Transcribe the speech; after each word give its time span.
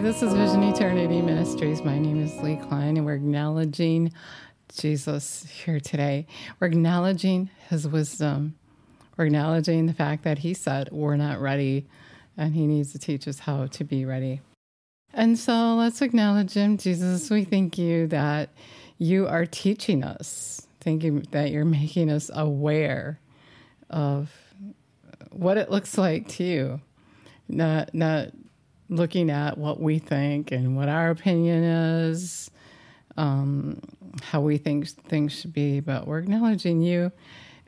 Hi, 0.00 0.04
this 0.04 0.22
is 0.22 0.32
Vision 0.32 0.62
Eternity 0.62 1.20
Ministries. 1.20 1.82
My 1.82 1.98
name 1.98 2.24
is 2.24 2.34
Lee 2.38 2.56
Klein, 2.56 2.96
and 2.96 3.04
we're 3.04 3.16
acknowledging 3.16 4.14
Jesus 4.74 5.44
here 5.44 5.78
today. 5.78 6.26
We're 6.58 6.68
acknowledging 6.68 7.50
his 7.68 7.86
wisdom. 7.86 8.54
We're 9.18 9.26
acknowledging 9.26 9.84
the 9.84 9.92
fact 9.92 10.24
that 10.24 10.38
he 10.38 10.54
said 10.54 10.88
we're 10.90 11.16
not 11.16 11.38
ready 11.38 11.86
and 12.34 12.54
he 12.54 12.66
needs 12.66 12.92
to 12.92 12.98
teach 12.98 13.28
us 13.28 13.40
how 13.40 13.66
to 13.66 13.84
be 13.84 14.06
ready. 14.06 14.40
And 15.12 15.38
so 15.38 15.74
let's 15.74 16.00
acknowledge 16.00 16.54
him. 16.54 16.78
Jesus, 16.78 17.28
we 17.28 17.44
thank 17.44 17.76
you 17.76 18.06
that 18.06 18.48
you 18.96 19.28
are 19.28 19.44
teaching 19.44 20.02
us. 20.02 20.66
Thank 20.80 21.04
you 21.04 21.24
that 21.32 21.50
you're 21.50 21.66
making 21.66 22.08
us 22.08 22.30
aware 22.32 23.20
of 23.90 24.32
what 25.30 25.58
it 25.58 25.70
looks 25.70 25.98
like 25.98 26.26
to 26.28 26.44
you. 26.44 26.80
Not 27.50 27.94
not 27.94 28.30
looking 28.90 29.30
at 29.30 29.56
what 29.56 29.80
we 29.80 29.98
think 29.98 30.50
and 30.50 30.76
what 30.76 30.88
our 30.88 31.10
opinion 31.10 31.62
is, 31.62 32.50
um, 33.16 33.80
how 34.22 34.40
we 34.40 34.58
think 34.58 34.88
things 34.88 35.32
should 35.32 35.52
be, 35.52 35.80
but 35.80 36.06
we're 36.06 36.18
acknowledging 36.18 36.82
you 36.82 37.12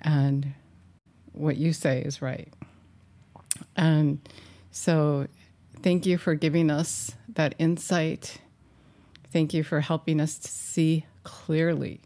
and 0.01 0.53
what 1.33 1.57
you 1.57 1.73
say 1.73 2.03
is 2.03 2.21
right. 2.21 2.53
And 3.77 4.19
so, 4.71 5.29
thank 5.83 6.05
you 6.05 6.19
for 6.19 6.35
giving 6.35 6.71
us 6.71 7.13
that 7.35 7.55
insight. 7.59 8.39
Thank 9.33 9.55
you 9.55 9.63
for 9.63 9.81
helping 9.81 10.21
us 10.21 10.39
to 10.39 10.49
see 10.49 11.07
clearly 11.25 12.01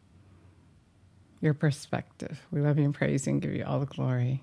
your 1.41 1.55
perspective. 1.55 2.47
We 2.51 2.61
love 2.61 2.79
you 2.79 2.85
and 2.85 2.95
praise 2.95 3.27
you 3.27 3.33
and 3.33 3.43
give 3.43 3.55
you 3.55 3.65
all 3.65 3.81
the 3.81 3.87
glory. 3.87 4.43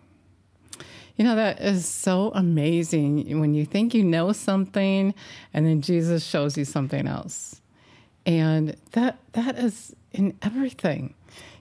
You 1.15 1.25
know, 1.25 1.35
that 1.35 1.61
is 1.61 1.87
so 1.87 2.31
amazing 2.33 3.39
when 3.39 3.53
you 3.53 3.65
think 3.65 3.93
you 3.93 4.03
know 4.03 4.31
something 4.31 5.13
and 5.53 5.65
then 5.65 5.81
Jesus 5.81 6.25
shows 6.25 6.57
you 6.57 6.65
something 6.65 7.07
else. 7.07 7.61
And 8.25 8.75
that 8.93 9.19
that 9.33 9.57
is 9.57 9.95
in 10.11 10.37
everything. 10.41 11.13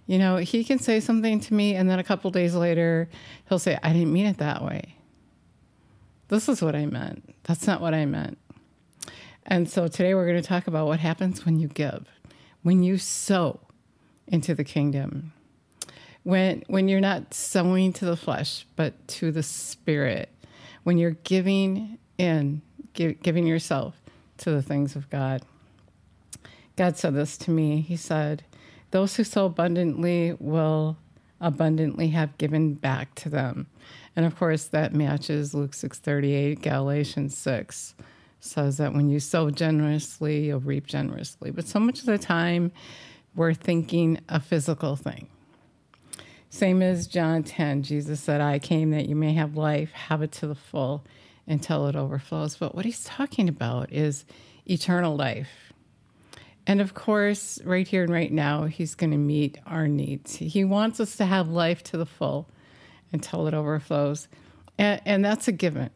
You 0.07 0.19
know, 0.19 0.37
he 0.37 0.65
can 0.65 0.79
say 0.79 1.01
something 1.01 1.41
to 1.41 1.55
me 1.55 1.75
and 1.75 1.89
then 1.89 1.99
a 1.99 2.05
couple 2.05 2.31
days 2.31 2.55
later 2.55 3.09
he'll 3.49 3.59
say, 3.59 3.79
I 3.83 3.93
didn't 3.93 4.13
mean 4.13 4.27
it 4.27 4.39
that 4.39 4.63
way. 4.63 4.97
This 6.29 6.49
is 6.49 6.63
what 6.63 6.75
I 6.75 6.87
meant. 6.87 7.35
That's 7.45 7.67
not 7.67 7.83
what 7.83 7.93
I 7.93 8.07
meant. 8.07 8.39
And 9.45 9.69
so 9.69 9.87
today 9.87 10.15
we're 10.15 10.27
going 10.27 10.41
to 10.41 10.49
talk 10.49 10.67
about 10.67 10.87
what 10.87 11.01
happens 11.01 11.45
when 11.45 11.59
you 11.59 11.69
give, 11.69 12.07
when 12.63 12.83
you 12.83 12.97
sow 12.97 13.61
into 14.27 14.55
the 14.55 14.65
kingdom 14.65 15.33
when 16.25 16.63
when 16.69 16.89
you're 16.89 17.01
not 17.01 17.35
sowing 17.35 17.93
to 17.95 18.05
the 18.05 18.17
flesh 18.17 18.67
but 18.77 19.07
to 19.09 19.33
the 19.33 19.43
spirit. 19.43 20.29
When 20.85 20.99
you're 20.99 21.13
giving 21.23 21.99
in 22.19 22.63
give, 22.93 23.23
giving 23.23 23.47
yourself 23.47 24.01
to 24.39 24.51
the 24.51 24.63
things 24.63 24.97
of 24.97 25.09
god. 25.11 25.43
God 26.77 26.97
said 26.97 27.15
this 27.15 27.37
to 27.39 27.51
me. 27.51 27.81
He 27.81 27.97
said 27.97 28.45
those 28.91 29.17
who 29.17 29.25
sow 29.25 29.47
abundantly 29.47 30.37
will 30.39 30.97
abundantly 31.41 32.09
have 32.09 32.39
given 32.39 32.75
back 32.75 33.15
to 33.17 33.29
them. 33.29 33.67
And 34.15 34.27
of 34.27 34.37
course 34.37 34.65
that 34.65 34.95
matches 34.95 35.55
luke 35.55 35.75
638 35.75 36.63
galatians 36.63 37.37
6 37.37 37.95
says 38.39 38.77
that 38.79 38.93
when 38.93 39.09
you 39.09 39.21
sow 39.21 39.51
generously 39.51 40.47
you'll 40.47 40.61
reap 40.61 40.87
generously. 40.87 41.51
But 41.51 41.67
so 41.67 41.81
much 41.81 42.01
of 42.01 42.07
the 42.07 42.19
time 42.19 42.73
we're 43.35 43.55
thinking 43.55 44.21
a 44.29 44.39
physical 44.41 44.95
thing 44.95 45.29
same 46.53 46.83
as 46.83 47.07
John 47.07 47.45
10, 47.45 47.83
Jesus 47.83 48.21
said, 48.21 48.43
I 48.43 48.59
came 48.59 48.91
that 48.91 49.09
you 49.09 49.17
may 49.17 49.33
have 49.33 49.57
life, 49.57 49.91
have 49.93 50.21
it 50.21 50.33
to 50.33 50.47
the 50.47 50.55
full 50.55 51.03
until 51.47 51.87
it 51.87 51.97
overflows. 51.97 52.59
But 52.59 52.75
what 52.75 52.85
he's 52.85 53.05
talking 53.05 53.49
about 53.49 53.91
is 53.91 54.27
eternal 54.67 55.17
life. 55.17 55.73
And 56.67 56.83
of 56.83 56.93
course, 56.93 57.59
right 57.65 57.89
here 57.89 58.03
and 58.03 58.13
right 58.13 58.31
now, 58.31 58.65
he's 58.65 58.95
going 58.95 59.13
to 59.13 59.17
meet 59.17 59.57
our 59.67 59.89
needs. 59.89 60.37
He 60.37 60.63
wants 60.63 61.01
us 61.01 61.17
to 61.17 61.25
have 61.25 61.49
life 61.49 61.83
to 61.85 61.97
the 61.97 62.05
full 62.05 62.51
until 63.13 63.47
it 63.47 63.55
overflows. 63.55 64.29
And, 64.77 65.01
and 65.07 65.25
that's 65.25 65.49
a 65.49 65.53
given. 65.53 65.89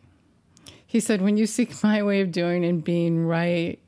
He 0.86 1.00
said, 1.00 1.20
When 1.20 1.36
you 1.36 1.46
seek 1.46 1.84
my 1.84 2.02
way 2.02 2.22
of 2.22 2.32
doing 2.32 2.64
and 2.64 2.82
being 2.82 3.26
right, 3.26 3.78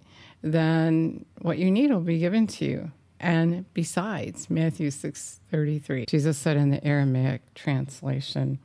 then 0.42 1.24
what 1.38 1.56
you 1.56 1.70
need 1.70 1.90
will 1.90 2.00
be 2.00 2.18
given 2.18 2.46
to 2.46 2.66
you. 2.66 2.92
And 3.20 3.64
besides, 3.74 4.48
Matthew 4.48 4.90
6:33. 4.90 6.06
Jesus 6.06 6.38
said 6.38 6.56
in 6.56 6.70
the 6.70 6.84
Aramaic 6.84 7.54
translation, 7.54 8.58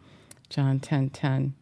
John 0.50 0.80
10:10, 0.80 0.82
10, 0.82 1.10
10, 1.10 1.54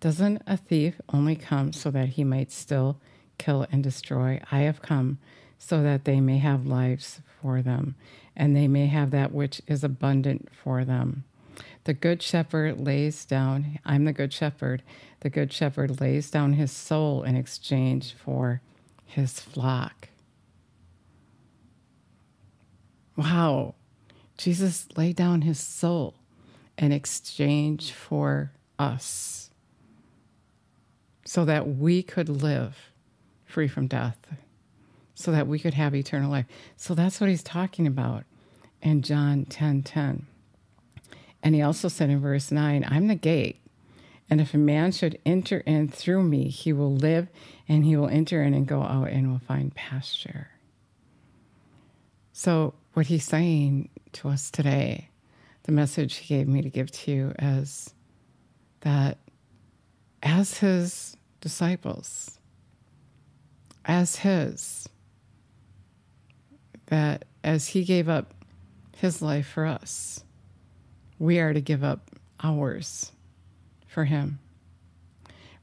doesn't 0.00 0.42
a 0.46 0.56
thief 0.56 1.00
only 1.12 1.36
come 1.36 1.72
so 1.72 1.90
that 1.90 2.10
he 2.10 2.24
might 2.24 2.52
still 2.52 3.00
kill 3.36 3.66
and 3.70 3.82
destroy? 3.82 4.40
I 4.50 4.60
have 4.60 4.80
come 4.80 5.18
so 5.58 5.82
that 5.82 6.04
they 6.04 6.20
may 6.20 6.38
have 6.38 6.66
lives 6.66 7.20
for 7.40 7.62
them, 7.62 7.96
and 8.36 8.54
they 8.54 8.68
may 8.68 8.86
have 8.86 9.10
that 9.10 9.32
which 9.32 9.60
is 9.66 9.82
abundant 9.82 10.48
for 10.52 10.84
them. 10.84 11.24
The 11.84 11.94
good 11.94 12.22
shepherd 12.22 12.80
lays 12.80 13.24
down, 13.24 13.78
I'm 13.84 14.04
the 14.04 14.12
good 14.12 14.32
shepherd. 14.32 14.82
The 15.20 15.30
good 15.30 15.52
shepherd 15.52 16.00
lays 16.00 16.30
down 16.30 16.52
his 16.52 16.70
soul 16.70 17.22
in 17.22 17.34
exchange 17.34 18.14
for 18.14 18.60
his 19.04 19.40
flock. 19.40 20.07
Wow. 23.18 23.74
Jesus 24.38 24.86
laid 24.96 25.16
down 25.16 25.42
his 25.42 25.58
soul 25.58 26.14
in 26.78 26.92
exchange 26.92 27.90
for 27.90 28.52
us 28.78 29.50
so 31.24 31.44
that 31.44 31.68
we 31.68 32.02
could 32.02 32.28
live 32.28 32.78
free 33.44 33.66
from 33.66 33.88
death, 33.88 34.16
so 35.14 35.32
that 35.32 35.48
we 35.48 35.58
could 35.58 35.74
have 35.74 35.94
eternal 35.94 36.30
life. 36.30 36.46
So 36.76 36.94
that's 36.94 37.20
what 37.20 37.28
he's 37.28 37.42
talking 37.42 37.88
about 37.88 38.24
in 38.80 39.02
John 39.02 39.44
10 39.44 39.82
10. 39.82 40.26
And 41.42 41.54
he 41.56 41.60
also 41.62 41.88
said 41.88 42.10
in 42.10 42.20
verse 42.20 42.52
9, 42.52 42.86
I'm 42.88 43.08
the 43.08 43.16
gate. 43.16 43.58
And 44.30 44.40
if 44.40 44.54
a 44.54 44.58
man 44.58 44.92
should 44.92 45.18
enter 45.26 45.58
in 45.60 45.88
through 45.88 46.22
me, 46.22 46.50
he 46.50 46.72
will 46.72 46.94
live 46.94 47.28
and 47.68 47.84
he 47.84 47.96
will 47.96 48.08
enter 48.08 48.42
in 48.42 48.54
and 48.54 48.66
go 48.66 48.82
out 48.82 49.08
and 49.08 49.30
will 49.30 49.40
find 49.40 49.74
pasture. 49.74 50.48
So 52.38 52.74
what 52.92 53.06
he's 53.06 53.24
saying 53.24 53.88
to 54.12 54.28
us 54.28 54.52
today, 54.52 55.08
the 55.64 55.72
message 55.72 56.18
he 56.18 56.36
gave 56.36 56.46
me 56.46 56.62
to 56.62 56.70
give 56.70 56.88
to 56.92 57.10
you 57.10 57.32
is 57.36 57.92
that 58.82 59.18
as 60.22 60.58
his 60.58 61.16
disciples, 61.40 62.38
as 63.84 64.14
his, 64.14 64.88
that 66.86 67.24
as 67.42 67.66
he 67.66 67.82
gave 67.82 68.08
up 68.08 68.32
his 68.96 69.20
life 69.20 69.48
for 69.48 69.66
us, 69.66 70.22
we 71.18 71.40
are 71.40 71.52
to 71.52 71.60
give 71.60 71.82
up 71.82 72.08
ours 72.40 73.10
for 73.88 74.04
him. 74.04 74.38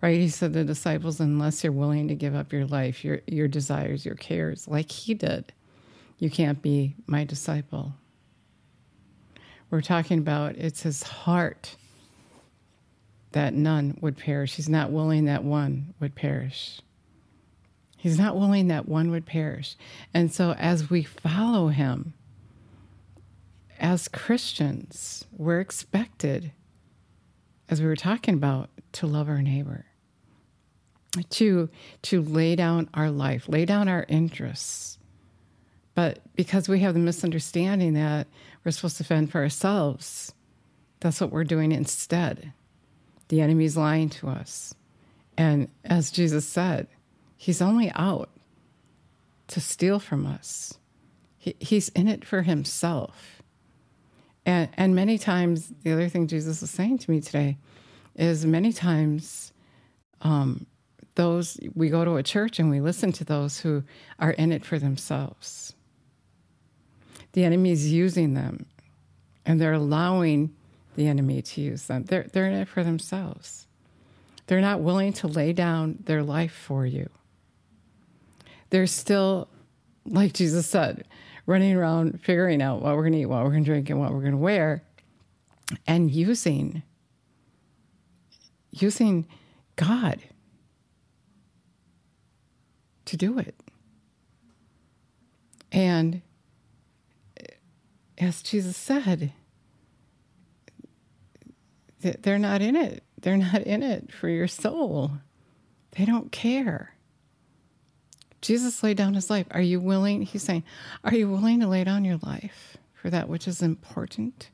Right? 0.02 0.20
He 0.20 0.28
said 0.28 0.52
the 0.52 0.66
disciples, 0.66 1.22
unless 1.22 1.64
you're 1.64 1.72
willing 1.72 2.10
to 2.10 2.16
give 2.16 2.36
up 2.36 2.52
your 2.52 2.66
life, 2.66 3.06
your 3.06 3.22
your 3.28 3.48
desires, 3.48 4.06
your 4.06 4.16
cares, 4.16 4.68
like 4.68 4.92
he 4.92 5.14
did, 5.14 5.54
you 6.18 6.30
can't 6.30 6.62
be 6.62 6.96
my 7.08 7.24
disciple. 7.24 7.94
We're 9.70 9.82
talking 9.82 10.20
about 10.20 10.56
it's 10.56 10.84
his 10.84 11.04
heart 11.04 11.76
that 13.32 13.54
none 13.54 13.98
would 14.00 14.18
perish. 14.18 14.56
He's 14.56 14.70
not 14.70 14.92
willing 14.92 15.26
that 15.26 15.44
one 15.44 15.94
would 16.00 16.16
perish. 16.16 16.80
He's 17.98 18.18
not 18.18 18.38
willing 18.38 18.68
that 18.68 18.88
one 18.88 19.12
would 19.12 19.26
perish. 19.26 19.76
And 20.14 20.32
so, 20.32 20.54
as 20.54 20.90
we 20.90 21.04
follow 21.04 21.68
him, 21.70 22.14
as 23.80 24.08
Christians, 24.08 25.26
we're 25.36 25.60
expected, 25.60 26.52
as 27.68 27.82
we 27.82 27.88
were 27.88 27.96
talking 27.96 28.36
about, 28.36 28.70
to 28.94 29.08
love 29.08 29.28
our 29.28 29.42
neighbor, 29.42 29.86
to, 31.32 31.70
to 32.04 32.22
lay 32.22 32.56
down 32.56 32.90
our 32.94 33.12
life, 33.12 33.50
lay 33.50 33.66
down 33.66 33.90
our 33.90 34.06
interests, 34.08 34.98
but 35.96 36.20
because 36.36 36.68
we 36.68 36.82
have 36.82 36.94
the 36.94 37.00
misunderstanding 37.00 37.94
that 37.94 38.28
we're 38.64 38.72
supposed 38.72 38.98
to 38.98 39.06
fend 39.06 39.32
for 39.32 39.42
ourselves, 39.42 40.34
that's 41.00 41.22
what 41.22 41.32
we're 41.32 41.46
doing 41.46 41.72
instead. 41.72 42.52
The 43.30 43.42
enemy's 43.42 43.78
lying 43.78 44.10
to 44.10 44.28
us. 44.28 44.76
And 45.38 45.70
as 45.86 46.12
Jesus 46.12 46.46
said, 46.46 46.88
he's 47.38 47.62
only 47.62 47.92
out 47.96 48.30
to 49.48 49.62
steal 49.62 50.00
from 50.00 50.26
us. 50.26 50.78
He, 51.38 51.56
he's 51.60 51.90
in 51.90 52.10
it 52.10 52.26
for 52.26 52.42
himself. 52.42 53.42
And, 54.46 54.70
and 54.76 54.96
many 54.96 55.18
times, 55.18 55.72
the 55.84 55.94
other 55.94 56.10
thing 56.10 56.28
Jesus 56.28 56.62
is 56.62 56.70
saying 56.70 57.00
to 57.00 57.12
me 57.12 57.22
today 57.22 57.58
is 58.16 58.46
many 58.46 58.74
times 58.74 59.54
um, 60.22 60.66
those 61.16 61.58
we 61.74 61.90
go 61.90 62.04
to 62.04 62.18
a 62.18 62.24
church 62.24 62.60
and 62.60 62.70
we 62.70 62.82
listen 62.82 63.12
to 63.14 63.24
those 63.24 63.60
who 63.60 63.84
are 64.20 64.32
in 64.32 64.52
it 64.52 64.66
for 64.66 64.78
themselves 64.78 65.76
the 67.36 67.44
enemy 67.44 67.72
is 67.72 67.92
using 67.92 68.34
them 68.34 68.66
and 69.46 69.60
they're 69.60 69.74
allowing 69.74 70.56
the 70.96 71.06
enemy 71.08 71.42
to 71.42 71.60
use 71.60 71.84
them. 71.84 72.06
They're, 72.06 72.24
they're 72.32 72.48
in 72.48 72.54
it 72.54 72.70
for 72.70 72.82
themselves. 72.82 73.68
They're 74.48 74.62
not 74.62 74.80
willing 74.80 75.12
to 75.14 75.28
lay 75.28 75.52
down 75.52 76.00
their 76.06 76.24
life 76.24 76.54
for 76.54 76.86
you. 76.86 77.10
They're 78.70 78.88
still, 78.88 79.50
like 80.06 80.32
Jesus 80.32 80.66
said, 80.66 81.04
running 81.46 81.76
around 81.76 82.22
figuring 82.22 82.62
out 82.62 82.82
what 82.82 82.96
we're 82.96 83.02
going 83.02 83.14
to 83.14 83.20
eat, 83.20 83.26
what 83.26 83.44
we're 83.44 83.52
going 83.52 83.66
to 83.66 83.70
drink, 83.70 83.90
and 83.90 84.00
what 84.00 84.14
we're 84.14 84.22
going 84.22 84.32
to 84.32 84.38
wear, 84.38 84.82
and 85.86 86.10
using 86.10 86.84
using 88.72 89.28
God 89.76 90.22
to 93.06 93.18
do 93.18 93.40
it. 93.40 93.56
And 95.72 96.22
as 98.18 98.42
Jesus 98.42 98.78
said, 98.78 99.34
they're 102.00 102.40
not 102.40 102.62
in 102.62 102.76
it. 102.76 103.04
They're 103.22 103.38
not 103.38 103.64
in 103.64 103.82
it 103.82 104.12
for 104.12 104.30
your 104.30 104.48
soul. 104.48 105.12
They 105.92 106.06
don't 106.06 106.32
care. 106.32 106.96
Jesus 108.42 108.84
laid 108.84 108.98
down 108.98 109.16
his 109.16 109.30
life. 109.30 109.48
Are 109.52 109.62
you 109.62 109.80
willing? 109.80 110.22
He's 110.22 110.44
saying, 110.44 110.64
Are 111.04 111.16
you 111.16 111.30
willing 111.30 111.60
to 111.62 111.68
lay 111.68 111.84
down 111.84 112.06
your 112.06 112.20
life 112.22 112.78
for 112.94 113.10
that 113.10 113.28
which 113.28 113.48
is 113.48 113.62
important? 113.62 114.52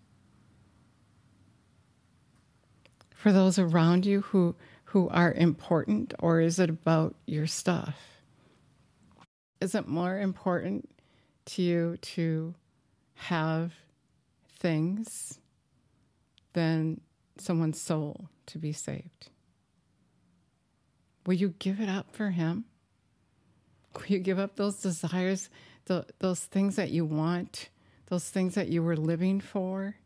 For 3.14 3.34
those 3.34 3.60
around 3.60 4.06
you 4.06 4.22
who, 4.22 4.56
who 4.86 5.10
are 5.10 5.34
important, 5.34 6.14
or 6.20 6.40
is 6.40 6.58
it 6.58 6.70
about 6.70 7.16
your 7.26 7.48
stuff? 7.48 7.98
Is 9.60 9.76
it 9.76 9.88
more 9.88 10.18
important 10.18 10.90
to 11.48 11.62
you 11.62 11.98
to 11.98 12.56
have 13.22 13.74
things 14.58 15.40
than 16.54 17.00
someone's 17.38 17.80
soul 17.80 18.30
to 18.48 18.58
be 18.58 18.74
saved? 18.74 19.30
Will 21.28 21.36
you 21.36 21.54
give 21.60 21.80
it 21.80 21.88
up 21.88 22.16
for 22.16 22.32
Him? 22.32 22.66
Will 23.94 24.08
you 24.08 24.20
give 24.20 24.40
up 24.40 24.56
those 24.56 24.82
desires, 24.82 25.50
the, 25.86 26.06
those 26.18 26.40
things 26.40 26.78
that 26.78 26.90
you 26.90 27.06
want, 27.06 27.70
those 28.08 28.28
things 28.28 28.56
that 28.56 28.70
you 28.70 28.82
were 28.82 28.98
living 28.98 29.40
for, 29.40 29.98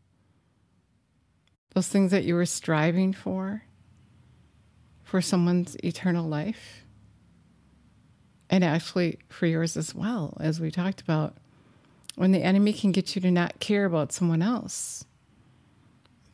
those 1.74 1.88
things 1.88 2.10
that 2.10 2.24
you 2.24 2.34
were 2.34 2.46
striving 2.46 3.14
for, 3.14 3.62
for 5.04 5.22
someone's 5.22 5.74
eternal 5.82 6.28
life? 6.28 6.82
And 8.50 8.62
actually 8.62 9.20
for 9.30 9.46
yours 9.46 9.76
as 9.76 9.94
well, 9.94 10.36
as 10.38 10.60
we 10.60 10.70
talked 10.70 11.00
about. 11.00 11.38
When 12.16 12.32
the 12.32 12.42
enemy 12.42 12.72
can 12.72 12.92
get 12.92 13.14
you 13.14 13.22
to 13.22 13.30
not 13.30 13.60
care 13.60 13.84
about 13.84 14.10
someone 14.10 14.42
else, 14.42 15.04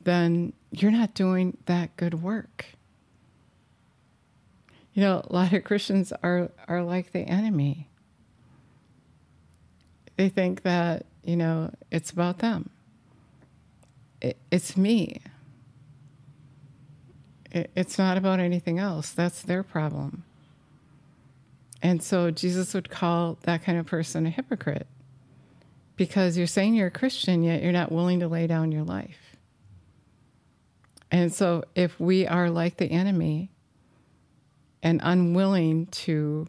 then 0.00 0.52
you're 0.70 0.90
not 0.90 1.12
doing 1.14 1.58
that 1.66 1.96
good 1.96 2.22
work. 2.22 2.66
You 4.94 5.02
know, 5.02 5.22
a 5.28 5.32
lot 5.32 5.52
of 5.52 5.64
Christians 5.64 6.12
are, 6.22 6.50
are 6.68 6.82
like 6.82 7.12
the 7.12 7.20
enemy. 7.20 7.88
They 10.16 10.28
think 10.28 10.62
that, 10.62 11.06
you 11.24 11.36
know, 11.36 11.72
it's 11.90 12.10
about 12.10 12.38
them. 12.38 12.70
It, 14.20 14.36
it's 14.50 14.76
me. 14.76 15.20
It, 17.50 17.70
it's 17.74 17.98
not 17.98 18.16
about 18.16 18.38
anything 18.38 18.78
else. 18.78 19.10
That's 19.10 19.42
their 19.42 19.62
problem. 19.62 20.24
And 21.82 22.02
so 22.02 22.30
Jesus 22.30 22.72
would 22.74 22.88
call 22.90 23.38
that 23.42 23.64
kind 23.64 23.78
of 23.78 23.86
person 23.86 24.26
a 24.26 24.30
hypocrite 24.30 24.86
because 25.96 26.36
you're 26.36 26.46
saying 26.46 26.74
you're 26.74 26.88
a 26.88 26.90
Christian, 26.90 27.42
yet 27.42 27.62
you're 27.62 27.72
not 27.72 27.92
willing 27.92 28.20
to 28.20 28.28
lay 28.28 28.46
down 28.46 28.72
your 28.72 28.84
life. 28.84 29.36
And 31.10 31.32
so 31.32 31.64
if 31.74 32.00
we 32.00 32.26
are 32.26 32.48
like 32.48 32.78
the 32.78 32.90
enemy, 32.90 33.52
and 34.82 35.00
unwilling 35.02 35.86
to 35.86 36.46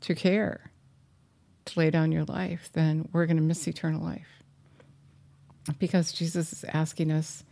to 0.00 0.14
care 0.14 0.70
to 1.64 1.78
lay 1.78 1.90
down 1.90 2.10
your 2.10 2.24
life 2.24 2.68
then 2.72 3.08
we're 3.12 3.26
going 3.26 3.36
to 3.36 3.42
miss 3.42 3.68
eternal 3.68 4.02
life. 4.02 4.42
Because 5.78 6.12
jesus 6.12 6.52
is 6.52 6.64
asking 6.64 7.12
us 7.12 7.44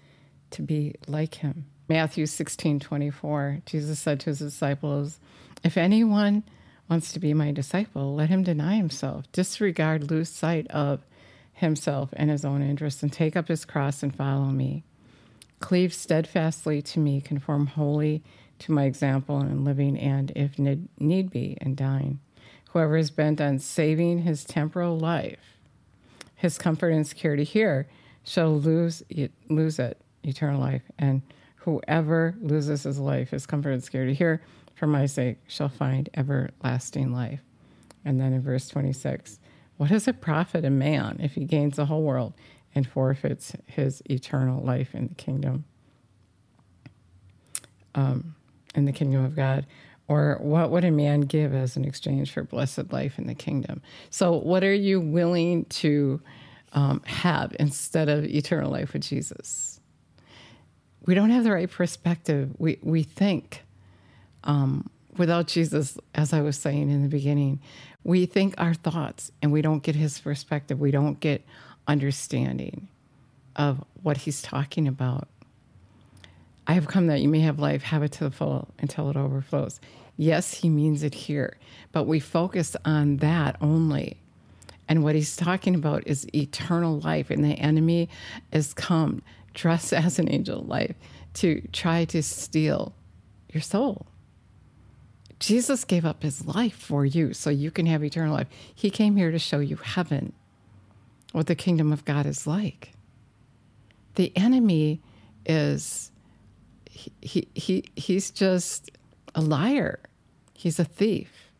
to 0.50 0.62
be 0.62 0.96
like 1.06 1.36
him. 1.36 1.66
Matthew 1.88 2.26
16 2.26 2.80
24 2.80 3.62
jesus 3.66 3.98
said 4.00 4.20
to 4.20 4.30
his 4.30 4.40
disciples 4.40 5.20
if 5.62 5.76
anyone 5.76 6.42
wants 6.88 7.12
to 7.12 7.20
be 7.20 7.32
my 7.34 7.52
disciple 7.52 8.14
let 8.16 8.28
him 8.28 8.42
deny 8.42 8.76
himself. 8.76 9.30
Disregard 9.32 10.10
lose 10.10 10.28
sight 10.28 10.66
of 10.70 11.04
himself 11.60 12.10
and 12.14 12.30
his 12.30 12.44
own 12.44 12.62
interests 12.62 13.02
and 13.02 13.12
take 13.12 13.36
up 13.36 13.48
his 13.48 13.64
cross 13.64 14.02
and 14.02 14.14
follow 14.14 14.46
me 14.46 14.84
cleave 15.60 15.92
steadfastly 15.94 16.82
to 16.82 16.98
me 16.98 17.20
conform 17.20 17.66
wholly 17.66 18.22
to 18.58 18.72
my 18.72 18.84
example 18.84 19.40
in 19.40 19.64
living 19.64 19.98
and, 19.98 20.32
if 20.34 20.58
need 20.58 21.30
be, 21.30 21.56
in 21.60 21.74
dying. 21.74 22.18
Whoever 22.70 22.96
is 22.96 23.10
bent 23.10 23.40
on 23.40 23.58
saving 23.58 24.20
his 24.20 24.44
temporal 24.44 24.98
life, 24.98 25.58
his 26.34 26.58
comfort 26.58 26.90
and 26.90 27.06
security 27.06 27.44
here, 27.44 27.88
shall 28.24 28.58
lose 28.58 29.02
it, 29.08 29.32
lose 29.48 29.78
it, 29.78 30.00
eternal 30.22 30.60
life. 30.60 30.82
And 30.98 31.22
whoever 31.56 32.36
loses 32.40 32.82
his 32.82 32.98
life, 32.98 33.30
his 33.30 33.46
comfort 33.46 33.70
and 33.70 33.82
security 33.82 34.14
here, 34.14 34.42
for 34.74 34.86
my 34.86 35.06
sake, 35.06 35.38
shall 35.46 35.68
find 35.68 36.08
everlasting 36.14 37.12
life. 37.12 37.40
And 38.04 38.20
then 38.20 38.32
in 38.32 38.42
verse 38.42 38.68
26, 38.68 39.39
what 39.80 39.88
does 39.88 40.06
it 40.06 40.20
profit 40.20 40.62
a 40.66 40.68
man 40.68 41.18
if 41.22 41.36
he 41.36 41.46
gains 41.46 41.76
the 41.76 41.86
whole 41.86 42.02
world 42.02 42.34
and 42.74 42.86
forfeits 42.86 43.54
his 43.64 44.02
eternal 44.10 44.62
life 44.62 44.94
in 44.94 45.08
the 45.08 45.14
kingdom? 45.14 45.64
Um, 47.94 48.34
in 48.74 48.84
the 48.84 48.92
kingdom 48.92 49.24
of 49.24 49.34
God? 49.34 49.64
Or 50.06 50.36
what 50.42 50.70
would 50.70 50.84
a 50.84 50.90
man 50.90 51.22
give 51.22 51.54
as 51.54 51.78
an 51.78 51.86
exchange 51.86 52.30
for 52.30 52.44
blessed 52.44 52.92
life 52.92 53.18
in 53.18 53.26
the 53.26 53.34
kingdom? 53.34 53.80
So, 54.10 54.32
what 54.32 54.62
are 54.64 54.74
you 54.74 55.00
willing 55.00 55.64
to 55.64 56.20
um, 56.74 57.00
have 57.06 57.56
instead 57.58 58.10
of 58.10 58.24
eternal 58.24 58.70
life 58.70 58.92
with 58.92 59.04
Jesus? 59.04 59.80
We 61.06 61.14
don't 61.14 61.30
have 61.30 61.44
the 61.44 61.52
right 61.52 61.70
perspective. 61.70 62.54
We, 62.58 62.78
we 62.82 63.02
think 63.02 63.62
um, 64.44 64.90
without 65.16 65.46
Jesus, 65.46 65.98
as 66.14 66.32
I 66.32 66.40
was 66.40 66.58
saying 66.58 66.90
in 66.90 67.02
the 67.02 67.08
beginning, 67.08 67.60
we 68.04 68.26
think 68.26 68.54
our 68.58 68.74
thoughts 68.74 69.30
and 69.42 69.52
we 69.52 69.62
don't 69.62 69.82
get 69.82 69.94
his 69.94 70.18
perspective. 70.18 70.80
We 70.80 70.90
don't 70.90 71.20
get 71.20 71.44
understanding 71.86 72.88
of 73.56 73.84
what 74.02 74.18
he's 74.18 74.42
talking 74.42 74.88
about. 74.88 75.28
I 76.66 76.74
have 76.74 76.86
come 76.86 77.08
that 77.08 77.20
you 77.20 77.28
may 77.28 77.40
have 77.40 77.58
life, 77.58 77.82
have 77.82 78.02
it 78.02 78.12
to 78.12 78.24
the 78.24 78.30
full 78.30 78.68
until 78.78 79.10
it 79.10 79.16
overflows. 79.16 79.80
Yes, 80.16 80.54
he 80.54 80.68
means 80.68 81.02
it 81.02 81.14
here, 81.14 81.56
but 81.92 82.04
we 82.04 82.20
focus 82.20 82.76
on 82.84 83.16
that 83.18 83.56
only. 83.60 84.18
And 84.86 85.02
what 85.02 85.14
he's 85.14 85.36
talking 85.36 85.74
about 85.74 86.06
is 86.06 86.26
eternal 86.34 87.00
life, 87.00 87.30
and 87.30 87.44
the 87.44 87.54
enemy 87.54 88.08
has 88.52 88.74
come 88.74 89.22
dressed 89.54 89.92
as 89.92 90.18
an 90.18 90.30
angel 90.30 90.60
of 90.60 90.68
life 90.68 90.94
to 91.34 91.66
try 91.72 92.04
to 92.06 92.22
steal 92.22 92.94
your 93.52 93.62
soul. 93.62 94.06
Jesus 95.40 95.84
gave 95.84 96.04
up 96.04 96.22
his 96.22 96.46
life 96.46 96.76
for 96.76 97.04
you 97.04 97.32
so 97.32 97.50
you 97.50 97.70
can 97.70 97.86
have 97.86 98.04
eternal 98.04 98.34
life. 98.34 98.48
He 98.74 98.90
came 98.90 99.16
here 99.16 99.30
to 99.30 99.38
show 99.38 99.58
you 99.58 99.76
heaven, 99.76 100.34
what 101.32 101.46
the 101.46 101.54
kingdom 101.54 101.92
of 101.92 102.04
God 102.04 102.26
is 102.26 102.46
like. 102.46 102.92
The 104.16 104.32
enemy 104.36 105.00
is 105.46 106.12
he, 106.86 107.48
he, 107.54 107.84
he's 107.96 108.30
just 108.30 108.90
a 109.34 109.40
liar. 109.40 110.00
He's 110.52 110.78
a 110.78 110.84
thief. 110.84 111.50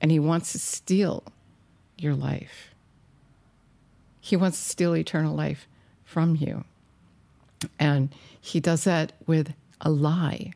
And 0.00 0.10
he 0.10 0.18
wants 0.18 0.52
to 0.52 0.58
steal 0.58 1.22
your 1.96 2.14
life. 2.14 2.74
He 4.20 4.36
wants 4.36 4.58
to 4.58 4.68
steal 4.68 4.96
eternal 4.96 5.36
life 5.36 5.68
from 6.04 6.34
you. 6.34 6.64
And 7.78 8.12
he 8.40 8.58
does 8.58 8.84
that 8.84 9.12
with 9.26 9.54
a 9.80 9.90
lie. 9.90 10.52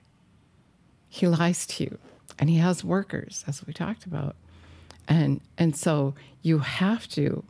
He 1.08 1.28
lies 1.28 1.66
to 1.68 1.84
you. 1.84 1.98
And 2.38 2.48
he 2.48 2.56
has 2.56 2.84
workers, 2.84 3.44
as 3.46 3.66
we 3.66 3.72
talked 3.72 4.06
about. 4.06 4.36
And 5.06 5.40
and 5.56 5.74
so 5.76 6.14
you 6.42 6.58
have 6.58 7.08
to 7.08 7.44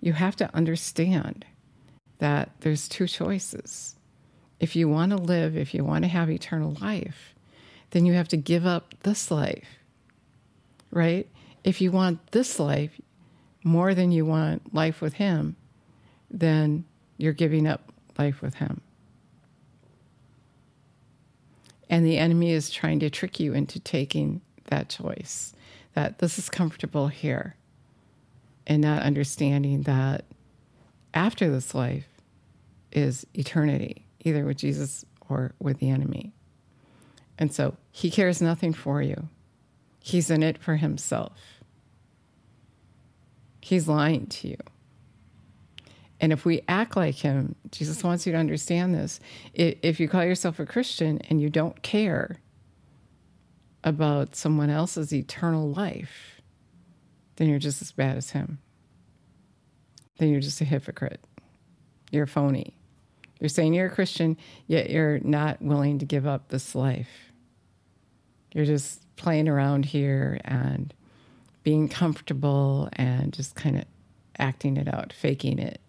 you 0.00 0.14
have 0.14 0.36
to 0.36 0.54
understand 0.54 1.44
that 2.18 2.50
there's 2.60 2.88
two 2.88 3.06
choices 3.06 3.96
if 4.60 4.76
you 4.76 4.88
want 4.88 5.10
to 5.10 5.16
live, 5.16 5.56
if 5.56 5.72
you 5.74 5.82
want 5.82 6.04
to 6.04 6.08
have 6.08 6.30
eternal 6.30 6.76
life, 6.80 7.34
then 7.90 8.04
you 8.04 8.12
have 8.12 8.28
to 8.28 8.36
give 8.36 8.66
up 8.66 8.94
this 9.02 9.30
life, 9.30 9.78
right? 10.90 11.26
If 11.64 11.80
you 11.80 11.90
want 11.90 12.30
this 12.32 12.60
life 12.60 13.00
more 13.64 13.94
than 13.94 14.12
you 14.12 14.26
want 14.26 14.74
life 14.74 15.00
with 15.00 15.14
Him, 15.14 15.56
then 16.30 16.84
you're 17.16 17.32
giving 17.32 17.66
up 17.66 17.90
life 18.18 18.42
with 18.42 18.56
Him. 18.56 18.82
And 21.90 22.06
the 22.06 22.18
enemy 22.18 22.52
is 22.52 22.70
trying 22.70 23.00
to 23.00 23.10
trick 23.10 23.40
you 23.40 23.52
into 23.52 23.80
taking 23.80 24.40
that 24.66 24.88
choice 24.88 25.52
that 25.94 26.20
this 26.20 26.38
is 26.38 26.48
comfortable 26.48 27.08
here 27.08 27.56
and 28.64 28.80
not 28.80 29.02
understanding 29.02 29.82
that 29.82 30.24
after 31.12 31.50
this 31.50 31.74
life 31.74 32.06
is 32.92 33.26
eternity 33.34 34.06
either 34.20 34.44
with 34.44 34.58
Jesus 34.58 35.04
or 35.28 35.52
with 35.58 35.78
the 35.78 35.90
enemy. 35.90 36.32
And 37.36 37.52
so 37.52 37.76
he 37.90 38.10
cares 38.10 38.40
nothing 38.40 38.72
for 38.72 39.02
you. 39.02 39.28
He's 39.98 40.30
in 40.30 40.44
it 40.44 40.58
for 40.58 40.76
himself. 40.76 41.32
He's 43.60 43.88
lying 43.88 44.26
to 44.28 44.48
you. 44.48 44.56
And 46.20 46.32
if 46.32 46.44
we 46.44 46.60
act 46.68 46.96
like 46.96 47.14
him, 47.14 47.56
Jesus 47.72 48.04
wants 48.04 48.26
you 48.26 48.32
to 48.32 48.38
understand 48.38 48.94
this. 48.94 49.20
If 49.54 49.98
you 49.98 50.08
call 50.08 50.24
yourself 50.24 50.58
a 50.60 50.66
Christian 50.66 51.18
and 51.30 51.40
you 51.40 51.48
don't 51.48 51.82
care 51.82 52.40
about 53.82 54.36
someone 54.36 54.68
else's 54.68 55.14
eternal 55.14 55.70
life, 55.70 56.42
then 57.36 57.48
you're 57.48 57.58
just 57.58 57.80
as 57.80 57.90
bad 57.90 58.18
as 58.18 58.30
him. 58.30 58.58
Then 60.18 60.28
you're 60.28 60.40
just 60.40 60.60
a 60.60 60.64
hypocrite. 60.66 61.24
You're 62.10 62.26
phony. 62.26 62.74
You're 63.40 63.48
saying 63.48 63.72
you're 63.72 63.86
a 63.86 63.90
Christian, 63.90 64.36
yet 64.66 64.90
you're 64.90 65.20
not 65.20 65.62
willing 65.62 65.98
to 66.00 66.04
give 66.04 66.26
up 66.26 66.48
this 66.48 66.74
life. 66.74 67.32
You're 68.52 68.66
just 68.66 69.00
playing 69.16 69.48
around 69.48 69.86
here 69.86 70.38
and 70.44 70.92
being 71.62 71.88
comfortable 71.88 72.90
and 72.92 73.32
just 73.32 73.54
kind 73.54 73.78
of 73.78 73.84
acting 74.38 74.76
it 74.76 74.92
out, 74.92 75.14
faking 75.14 75.58
it 75.58 75.80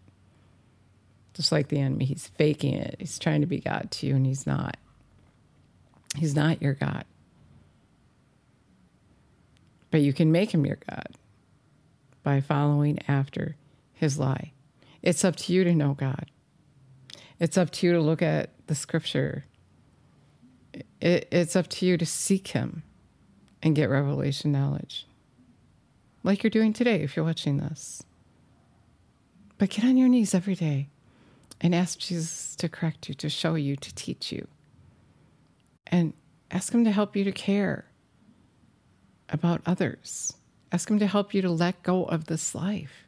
just 1.34 1.52
like 1.52 1.70
the 1.70 1.80
enemy, 1.80 2.06
he's 2.06 2.28
faking 2.28 2.74
it. 2.74 2.96
He's 3.00 3.18
trying 3.18 3.42
to 3.42 3.48
be 3.48 3.60
God 3.60 3.90
to 3.92 4.08
you, 4.08 4.16
and 4.16 4.26
he's 4.26 4.46
not. 4.46 4.78
He's 6.16 6.36
not 6.36 6.62
your 6.62 6.74
God. 6.74 7.06
But 9.92 10.02
you 10.02 10.14
can 10.14 10.32
make 10.32 10.54
him 10.54 10.66
your 10.66 10.80
God 10.90 11.18
by 12.24 12.42
following 12.42 13.00
after 13.08 13.56
his 13.94 14.20
lie. 14.20 14.52
It's 15.02 15.24
up 15.24 15.36
to 15.38 15.54
you 15.54 15.64
to 15.64 15.74
know 15.74 15.94
God. 15.94 16.30
It's 17.40 17.58
up 17.58 17.72
to 17.72 17.88
you 17.88 17.94
to 17.94 18.00
look 18.00 18.22
at 18.22 18.52
the 18.68 18.76
scripture. 18.76 19.46
It, 21.00 21.28
it's 21.32 21.56
up 21.56 21.68
to 21.70 21.86
you 21.86 21.98
to 21.98 22.06
seek 22.06 22.50
him 22.50 22.84
and 23.64 23.76
get 23.76 23.90
revelation 23.90 24.52
knowledge, 24.52 25.08
like 26.24 26.44
you're 26.44 26.50
doing 26.52 26.74
today 26.74 27.02
if 27.02 27.16
you're 27.16 27.26
watching 27.26 27.58
this. 27.58 28.04
But 29.58 29.70
get 29.70 29.86
on 29.86 29.98
your 29.98 30.10
knees 30.10 30.34
every 30.34 30.56
day 30.56 30.90
and 31.62 31.76
ask 31.76 32.00
Jesus 32.00 32.56
to 32.58 32.68
correct 32.68 33.08
you, 33.08 33.16
to 33.16 33.30
show 33.30 33.54
you, 33.54 33.76
to 33.76 33.96
teach 33.96 34.32
you. 34.32 34.48
And 35.88 36.14
ask 36.50 36.74
Him 36.74 36.84
to 36.84 36.92
help 36.92 37.16
you 37.16 37.24
to 37.24 37.32
care 37.32 37.86
about 39.30 39.62
others. 39.66 40.34
Ask 40.72 40.90
Him 40.90 41.00
to 41.00 41.08
help 41.08 41.34
you 41.34 41.42
to 41.44 41.52
let 41.52 41.84
go 41.84 42.04
of 42.06 42.26
this 42.26 42.56
life. 42.56 43.06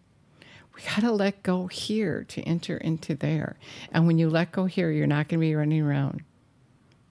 We 0.76 0.82
got 0.84 1.02
to 1.02 1.12
let 1.12 1.44
go 1.44 1.68
here 1.68 2.24
to 2.30 2.42
enter 2.42 2.78
into 2.78 3.16
there. 3.16 3.58
And 3.92 4.08
when 4.08 4.18
you 4.18 4.30
let 4.30 4.52
go 4.52 4.66
here, 4.66 4.92
you're 4.92 5.08
not 5.08 5.28
going 5.28 5.40
to 5.40 5.46
be 5.46 5.56
running 5.56 5.82
around. 5.82 6.24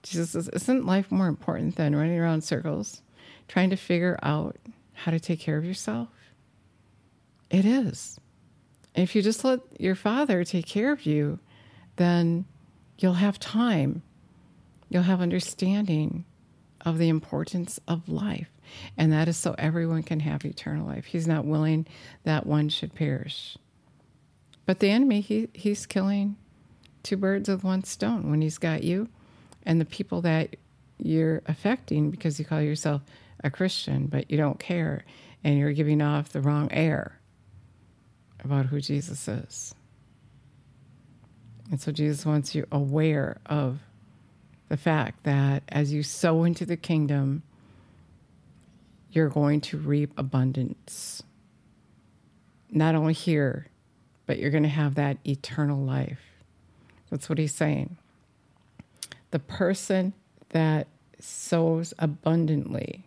Jesus 0.01 0.31
says, 0.31 0.49
Isn't 0.49 0.85
life 0.85 1.11
more 1.11 1.27
important 1.27 1.75
than 1.75 1.95
running 1.95 2.19
around 2.19 2.43
circles, 2.43 3.01
trying 3.47 3.69
to 3.69 3.77
figure 3.77 4.19
out 4.21 4.57
how 4.93 5.11
to 5.11 5.19
take 5.19 5.39
care 5.39 5.57
of 5.57 5.65
yourself? 5.65 6.09
It 7.49 7.65
is 7.65 8.19
if 8.95 9.15
you 9.15 9.21
just 9.21 9.43
let 9.43 9.59
your 9.79 9.95
father 9.95 10.43
take 10.43 10.65
care 10.65 10.91
of 10.91 11.05
you, 11.05 11.39
then 11.95 12.45
you'll 12.97 13.13
have 13.13 13.39
time. 13.39 14.03
You'll 14.89 15.03
have 15.03 15.21
understanding 15.21 16.25
of 16.81 16.97
the 16.97 17.09
importance 17.09 17.79
of 17.87 18.07
life. 18.07 18.49
And 18.97 19.11
that 19.11 19.27
is 19.27 19.37
so 19.37 19.55
everyone 19.57 20.03
can 20.03 20.19
have 20.21 20.45
eternal 20.45 20.87
life. 20.87 21.05
He's 21.05 21.27
not 21.27 21.45
willing 21.45 21.87
that 22.23 22.45
one 22.45 22.69
should 22.69 22.93
perish. 22.93 23.57
But 24.65 24.79
the 24.79 24.89
enemy, 24.89 25.21
he, 25.21 25.49
he's 25.53 25.85
killing 25.85 26.37
two 27.01 27.17
birds 27.17 27.49
with 27.49 27.63
one 27.63 27.83
stone 27.83 28.29
when 28.29 28.41
he's 28.41 28.57
got 28.57 28.83
you 28.83 29.09
and 29.63 29.79
the 29.79 29.85
people 29.85 30.21
that 30.21 30.55
you're 30.97 31.41
affecting 31.47 32.11
because 32.11 32.39
you 32.39 32.45
call 32.45 32.61
yourself 32.61 33.01
a 33.43 33.49
Christian, 33.49 34.07
but 34.07 34.31
you 34.31 34.37
don't 34.37 34.59
care 34.59 35.03
and 35.43 35.57
you're 35.57 35.73
giving 35.73 36.01
off 36.01 36.29
the 36.29 36.41
wrong 36.41 36.71
air 36.71 37.19
about 38.43 38.67
who 38.67 38.79
Jesus 38.79 39.27
is. 39.27 39.75
And 41.71 41.79
so 41.81 41.91
Jesus 41.91 42.25
wants 42.25 42.53
you 42.53 42.65
aware 42.71 43.37
of 43.45 43.79
the 44.69 44.77
fact 44.77 45.23
that 45.23 45.63
as 45.69 45.93
you 45.93 46.03
sow 46.03 46.43
into 46.43 46.65
the 46.65 46.77
kingdom, 46.77 47.43
you're 49.11 49.29
going 49.29 49.61
to 49.61 49.77
reap 49.77 50.11
abundance. 50.17 51.23
Not 52.69 52.95
only 52.95 53.13
here, 53.13 53.67
but 54.25 54.39
you're 54.39 54.51
going 54.51 54.63
to 54.63 54.69
have 54.69 54.95
that 54.95 55.17
eternal 55.25 55.79
life. 55.79 56.21
That's 57.09 57.29
what 57.29 57.37
he's 57.37 57.53
saying. 57.53 57.97
The 59.31 59.39
person 59.39 60.13
that 60.49 60.87
sows 61.19 61.93
abundantly 61.99 63.05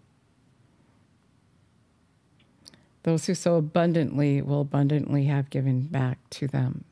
Those 3.06 3.26
who 3.26 3.36
sow 3.36 3.54
abundantly 3.54 4.42
will 4.42 4.62
abundantly 4.62 5.26
have 5.26 5.48
given 5.48 5.82
back 5.82 6.18
to 6.30 6.48
them. 6.48 6.84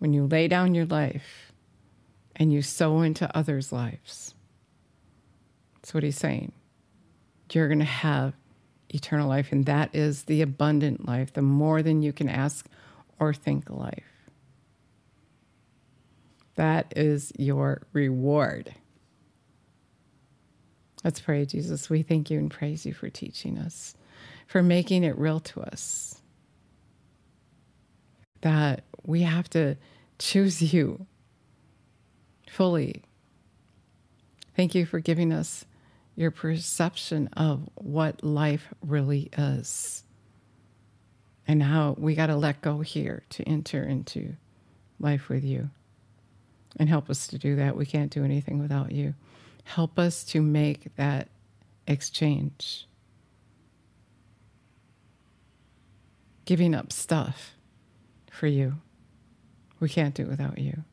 When 0.00 0.12
you 0.12 0.26
lay 0.26 0.48
down 0.48 0.74
your 0.74 0.86
life 0.86 1.52
and 2.34 2.52
you 2.52 2.62
sow 2.62 3.02
into 3.02 3.34
others' 3.36 3.70
lives, 3.70 4.34
that's 5.76 5.94
what 5.94 6.02
he's 6.02 6.18
saying. 6.18 6.50
You're 7.52 7.68
going 7.68 7.78
to 7.78 7.84
have 7.84 8.34
eternal 8.88 9.28
life, 9.28 9.52
and 9.52 9.66
that 9.66 9.94
is 9.94 10.24
the 10.24 10.42
abundant 10.42 11.06
life, 11.06 11.32
the 11.32 11.42
more 11.42 11.80
than 11.80 12.02
you 12.02 12.12
can 12.12 12.28
ask 12.28 12.66
or 13.20 13.32
think 13.32 13.70
life. 13.70 14.02
That 16.56 16.92
is 16.96 17.32
your 17.38 17.82
reward. 17.92 18.74
Let's 21.04 21.20
pray, 21.20 21.46
Jesus. 21.46 21.88
We 21.88 22.02
thank 22.02 22.30
you 22.30 22.40
and 22.40 22.50
praise 22.50 22.84
you 22.84 22.92
for 22.92 23.08
teaching 23.08 23.58
us 23.58 23.94
for 24.50 24.64
making 24.64 25.04
it 25.04 25.16
real 25.16 25.38
to 25.38 25.60
us. 25.60 26.20
That 28.40 28.82
we 29.04 29.22
have 29.22 29.48
to 29.50 29.76
choose 30.18 30.60
you 30.74 31.06
fully. 32.50 33.04
Thank 34.56 34.74
you 34.74 34.86
for 34.86 34.98
giving 34.98 35.32
us 35.32 35.64
your 36.16 36.32
perception 36.32 37.28
of 37.28 37.68
what 37.76 38.24
life 38.24 38.74
really 38.84 39.30
is 39.38 40.02
and 41.46 41.62
how 41.62 41.94
we 41.96 42.16
got 42.16 42.26
to 42.26 42.36
let 42.36 42.60
go 42.60 42.80
here 42.80 43.22
to 43.30 43.44
enter 43.44 43.84
into 43.84 44.34
life 44.98 45.28
with 45.28 45.44
you. 45.44 45.70
And 46.76 46.88
help 46.88 47.08
us 47.08 47.28
to 47.28 47.38
do 47.38 47.54
that. 47.54 47.76
We 47.76 47.86
can't 47.86 48.10
do 48.10 48.24
anything 48.24 48.58
without 48.58 48.90
you. 48.90 49.14
Help 49.62 49.96
us 49.96 50.24
to 50.24 50.42
make 50.42 50.96
that 50.96 51.28
exchange. 51.86 52.88
Giving 56.44 56.74
up 56.74 56.92
stuff 56.92 57.52
for 58.30 58.46
you. 58.46 58.74
We 59.78 59.88
can't 59.88 60.14
do 60.14 60.22
it 60.22 60.28
without 60.28 60.58
you. 60.58 60.84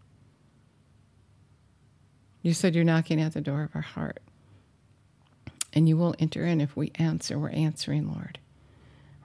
You 2.41 2.53
said 2.53 2.75
you're 2.75 2.83
knocking 2.83 3.19
at 3.19 3.33
the 3.33 3.41
door 3.41 3.63
of 3.63 3.75
our 3.75 3.81
heart. 3.81 4.19
And 5.73 5.87
you 5.87 5.97
will 5.97 6.15
enter 6.17 6.45
in 6.45 6.61
if 6.61 6.75
we 6.75 6.91
answer. 6.95 7.37
We're 7.37 7.49
answering, 7.49 8.07
Lord. 8.07 8.39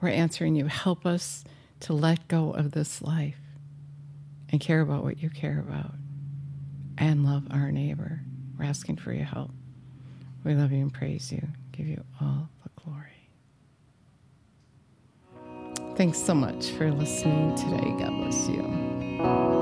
We're 0.01 0.09
answering 0.09 0.55
you. 0.55 0.67
Help 0.67 1.05
us 1.05 1.43
to 1.81 1.93
let 1.93 2.27
go 2.27 2.51
of 2.51 2.71
this 2.71 3.01
life 3.01 3.39
and 4.49 4.59
care 4.59 4.81
about 4.81 5.03
what 5.03 5.23
you 5.23 5.29
care 5.29 5.59
about 5.59 5.93
and 6.97 7.25
love 7.25 7.47
our 7.49 7.71
neighbor. 7.71 8.19
We're 8.57 8.65
asking 8.65 8.97
for 8.97 9.13
your 9.13 9.25
help. 9.25 9.51
We 10.43 10.53
love 10.53 10.71
you 10.71 10.79
and 10.79 10.93
praise 10.93 11.31
you. 11.31 11.47
Give 11.71 11.87
you 11.87 12.03
all 12.21 12.49
the 12.63 12.69
glory. 12.83 13.22
Thanks 15.95 16.17
so 16.17 16.33
much 16.33 16.71
for 16.71 16.91
listening 16.91 17.55
today. 17.55 17.93
God 17.99 18.17
bless 18.17 18.49
you. 18.49 19.52